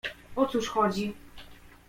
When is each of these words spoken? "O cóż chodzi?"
"O 0.35 0.45
cóż 0.45 0.67
chodzi?" 0.69 1.13